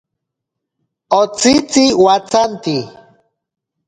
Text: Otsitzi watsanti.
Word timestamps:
Otsitzi 1.19 1.83
watsanti. 2.05 2.77